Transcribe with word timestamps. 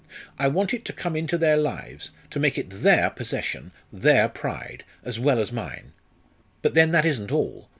I 0.39 0.47
want 0.47 0.73
it 0.73 0.83
to 0.85 0.93
come 0.93 1.15
into 1.15 1.37
their 1.37 1.57
lives 1.57 2.09
to 2.31 2.39
make 2.39 2.57
it 2.57 2.81
their 2.81 3.11
possession, 3.11 3.71
their 3.93 4.27
pride, 4.27 4.83
as 5.03 5.19
well 5.19 5.39
as 5.39 5.51
mine. 5.51 5.91
But 6.63 6.73
then 6.73 6.89
that 6.89 7.05
isn't 7.05 7.31
all. 7.31 7.69